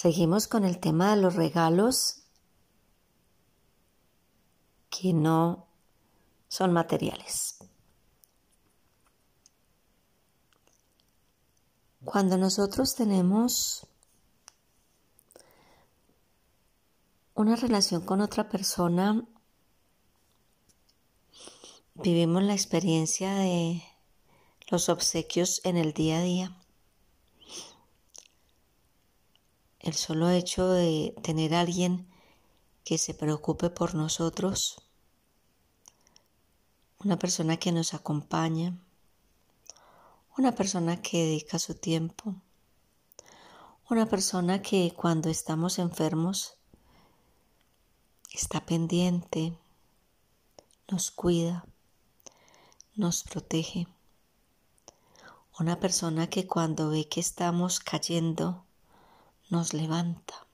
Seguimos 0.00 0.46
con 0.46 0.64
el 0.64 0.78
tema 0.78 1.12
de 1.12 1.20
los 1.20 1.34
regalos 1.34 2.22
que 4.90 5.12
no 5.12 5.66
son 6.46 6.72
materiales. 6.72 7.56
Cuando 12.04 12.38
nosotros 12.38 12.94
tenemos 12.94 13.88
una 17.34 17.56
relación 17.56 18.02
con 18.02 18.20
otra 18.20 18.48
persona, 18.48 19.26
vivimos 21.94 22.44
la 22.44 22.54
experiencia 22.54 23.34
de 23.34 23.82
los 24.70 24.90
obsequios 24.90 25.60
en 25.64 25.76
el 25.76 25.92
día 25.92 26.18
a 26.18 26.22
día. 26.22 26.67
El 29.80 29.94
solo 29.94 30.30
hecho 30.30 30.68
de 30.68 31.14
tener 31.22 31.54
a 31.54 31.60
alguien 31.60 32.06
que 32.84 32.98
se 32.98 33.14
preocupe 33.14 33.70
por 33.70 33.94
nosotros, 33.94 34.82
una 37.04 37.18
persona 37.18 37.56
que 37.58 37.70
nos 37.70 37.94
acompaña, 37.94 38.76
una 40.36 40.54
persona 40.54 41.00
que 41.00 41.18
dedica 41.18 41.58
su 41.58 41.74
tiempo, 41.74 42.34
una 43.90 44.06
persona 44.06 44.62
que 44.62 44.92
cuando 44.96 45.30
estamos 45.30 45.78
enfermos 45.78 46.54
está 48.32 48.66
pendiente, 48.66 49.56
nos 50.90 51.10
cuida, 51.10 51.64
nos 52.94 53.22
protege. 53.22 53.86
Una 55.58 55.80
persona 55.80 56.28
que 56.28 56.46
cuando 56.46 56.90
ve 56.90 57.08
que 57.08 57.20
estamos 57.20 57.80
cayendo, 57.80 58.64
nos 59.50 59.72
levanta. 59.72 60.46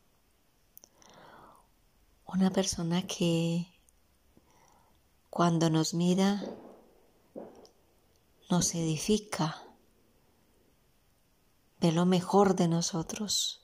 Una 2.27 2.50
persona 2.50 3.06
que 3.06 3.67
cuando 5.31 5.69
nos 5.69 5.95
mira, 5.95 6.45
nos 8.50 8.75
edifica, 8.75 9.62
ve 11.81 11.92
lo 11.92 12.06
mejor 12.06 12.55
de 12.55 12.69
nosotros. 12.69 13.61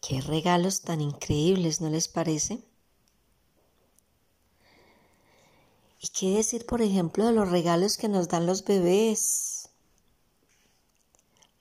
Qué 0.00 0.20
regalos 0.20 0.82
tan 0.82 1.00
increíbles, 1.00 1.80
¿no 1.80 1.88
les 1.88 2.08
parece? 2.08 2.62
¿Y 6.00 6.08
qué 6.08 6.34
decir, 6.34 6.66
por 6.66 6.82
ejemplo, 6.82 7.24
de 7.24 7.32
los 7.32 7.48
regalos 7.48 7.96
que 7.96 8.08
nos 8.08 8.28
dan 8.28 8.44
los 8.44 8.64
bebés? 8.64 9.61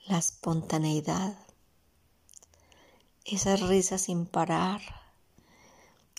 La 0.08 0.18
espontaneidad, 0.18 1.38
esas 3.24 3.62
risas 3.62 4.02
sin 4.02 4.26
parar, 4.26 4.82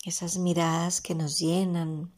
esas 0.04 0.38
miradas 0.38 1.00
que 1.00 1.14
nos 1.14 1.38
llenan, 1.38 2.12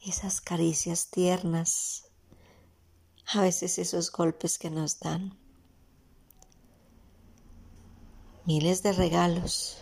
esas 0.00 0.40
caricias 0.40 1.08
tiernas, 1.10 2.04
a 3.26 3.40
veces 3.40 3.78
esos 3.78 4.10
golpes 4.12 4.58
que 4.58 4.70
nos 4.70 5.00
dan 5.00 5.38
miles 8.44 8.82
de 8.82 8.92
regalos 8.92 9.78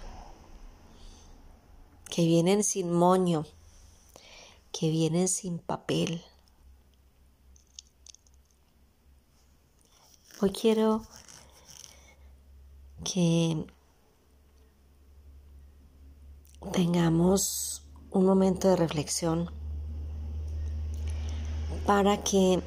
que 2.09 2.27
vienen 2.27 2.63
sin 2.63 2.93
moño, 2.93 3.47
que 4.71 4.91
vienen 4.91 5.29
sin 5.29 5.59
papel. 5.59 6.23
Hoy 10.45 10.51
quiero 10.51 11.03
que 13.05 13.65
tengamos 16.73 17.87
un 18.11 18.27
momento 18.27 18.67
de 18.67 18.75
reflexión 18.75 19.53
para 21.87 22.25
que 22.25 22.61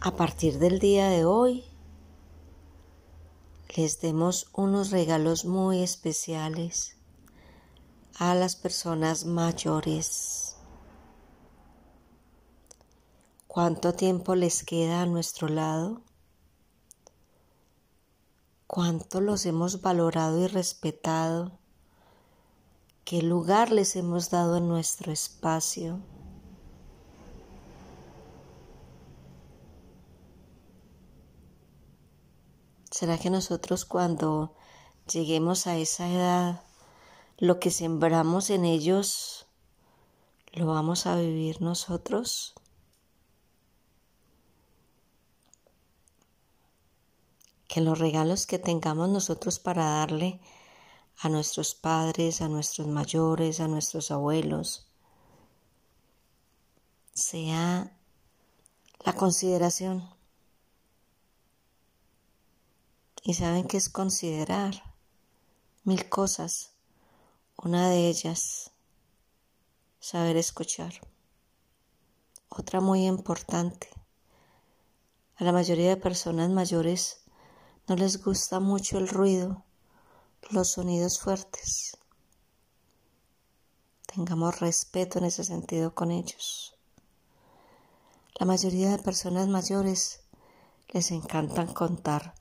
a 0.00 0.10
partir 0.16 0.58
del 0.58 0.80
día 0.80 1.08
de 1.10 1.26
hoy 1.26 1.64
les 3.76 4.00
demos 4.00 4.48
unos 4.52 4.90
regalos 4.90 5.44
muy 5.44 5.80
especiales 5.80 6.96
a 8.16 8.34
las 8.34 8.56
personas 8.56 9.26
mayores. 9.26 10.53
¿Cuánto 13.54 13.92
tiempo 13.92 14.34
les 14.34 14.64
queda 14.64 15.02
a 15.02 15.06
nuestro 15.06 15.46
lado? 15.46 16.00
¿Cuánto 18.66 19.20
los 19.20 19.46
hemos 19.46 19.80
valorado 19.80 20.40
y 20.42 20.48
respetado? 20.48 21.52
¿Qué 23.04 23.22
lugar 23.22 23.70
les 23.70 23.94
hemos 23.94 24.28
dado 24.30 24.56
en 24.56 24.66
nuestro 24.66 25.12
espacio? 25.12 26.00
¿Será 32.90 33.18
que 33.18 33.30
nosotros 33.30 33.84
cuando 33.84 34.52
lleguemos 35.08 35.68
a 35.68 35.76
esa 35.76 36.10
edad, 36.10 36.64
lo 37.38 37.60
que 37.60 37.70
sembramos 37.70 38.50
en 38.50 38.64
ellos, 38.64 39.46
lo 40.54 40.66
vamos 40.66 41.06
a 41.06 41.14
vivir 41.14 41.62
nosotros? 41.62 42.56
Que 47.74 47.80
los 47.80 47.98
regalos 47.98 48.46
que 48.46 48.60
tengamos 48.60 49.08
nosotros 49.08 49.58
para 49.58 49.84
darle 49.84 50.40
a 51.18 51.28
nuestros 51.28 51.74
padres, 51.74 52.40
a 52.40 52.46
nuestros 52.46 52.86
mayores, 52.86 53.58
a 53.58 53.66
nuestros 53.66 54.12
abuelos, 54.12 54.86
sea 57.14 57.98
la 59.04 59.12
consideración 59.14 60.08
Y 63.24 63.34
saben 63.34 63.66
que 63.66 63.76
es 63.76 63.88
considerar 63.88 64.94
mil 65.82 66.08
cosas. 66.08 66.74
Una 67.56 67.90
de 67.90 68.08
ellas, 68.08 68.70
saber 69.98 70.36
escuchar. 70.36 70.92
Otra 72.50 72.80
muy 72.80 73.04
importante. 73.04 73.88
A 75.34 75.42
la 75.42 75.50
mayoría 75.50 75.88
de 75.88 75.96
personas 75.96 76.50
mayores 76.50 77.23
no 77.86 77.96
les 77.96 78.24
gusta 78.24 78.60
mucho 78.60 78.96
el 78.96 79.08
ruido, 79.08 79.62
los 80.50 80.72
sonidos 80.72 81.18
fuertes. 81.18 81.98
Tengamos 84.06 84.60
respeto 84.60 85.18
en 85.18 85.26
ese 85.26 85.44
sentido 85.44 85.94
con 85.94 86.10
ellos. 86.10 86.74
La 88.40 88.46
mayoría 88.46 88.90
de 88.90 89.02
personas 89.02 89.48
mayores 89.48 90.20
les 90.88 91.10
encantan 91.10 91.74
contar 91.74 92.34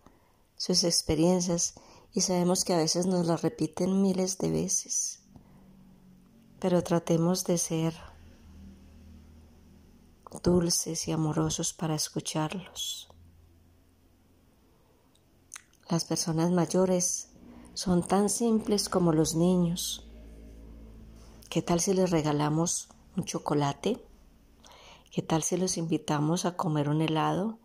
sus 0.56 0.84
experiencias 0.84 1.76
y 2.14 2.22
sabemos 2.22 2.64
que 2.64 2.74
a 2.74 2.78
veces 2.78 3.06
nos 3.06 3.26
las 3.26 3.42
repiten 3.42 4.02
miles 4.02 4.38
de 4.38 4.50
veces. 4.50 5.20
Pero 6.60 6.84
tratemos 6.84 7.44
de 7.44 7.58
ser 7.58 7.94
dulces 10.42 11.08
y 11.08 11.12
amorosos 11.12 11.74
para 11.74 11.96
escucharlos. 11.96 13.13
Las 15.90 16.06
personas 16.06 16.52
mayores 16.52 17.30
son 17.74 18.04
tan 18.04 18.30
simples 18.30 18.88
como 18.88 19.12
los 19.12 19.36
niños. 19.36 20.08
¿Qué 21.50 21.62
tal 21.62 21.82
si 21.82 21.94
les 21.94 22.10
regalamos 22.10 22.90
un 23.18 23.26
chocolate? 23.26 24.04
¿Qué 25.12 25.22
tal 25.22 25.44
si 25.44 25.58
los 25.58 25.78
invitamos 25.78 26.46
a 26.46 26.56
comer 26.56 26.90
un 26.90 27.02
helado? 27.02 27.60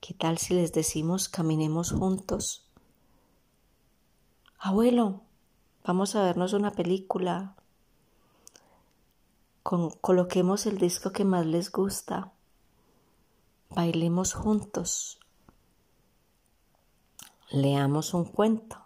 ¿Qué 0.00 0.14
tal 0.14 0.38
si 0.38 0.54
les 0.54 0.72
decimos 0.72 1.28
caminemos 1.28 1.92
juntos? 1.92 2.68
Abuelo, 4.58 5.22
vamos 5.84 6.14
a 6.14 6.22
vernos 6.22 6.52
una 6.52 6.72
película. 6.72 7.56
coloquemos 9.62 10.66
el 10.66 10.78
disco 10.78 11.10
que 11.10 11.24
más 11.24 11.46
les 11.46 11.72
gusta, 11.72 12.32
bailemos 13.70 14.34
juntos, 14.34 15.18
leamos 17.50 18.14
un 18.14 18.24
cuento, 18.24 18.78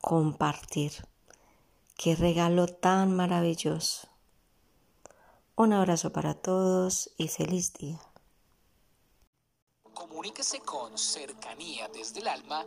compartir. 0.00 0.92
Qué 1.96 2.16
regalo 2.16 2.66
tan 2.66 3.14
maravilloso. 3.14 4.08
Un 5.54 5.72
abrazo 5.72 6.10
para 6.12 6.34
todos 6.34 7.12
y 7.16 7.28
feliz 7.28 7.72
día. 7.74 8.00
Comuníquese 9.94 10.58
con 10.60 10.98
cercanía 10.98 11.88
desde 11.88 12.20
el 12.20 12.28
alma 12.28 12.66